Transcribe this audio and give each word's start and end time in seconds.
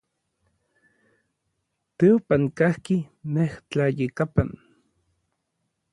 Teopan 1.97 2.43
kajki 2.57 2.97
nej 3.33 3.51
tlayekapan. 3.69 4.49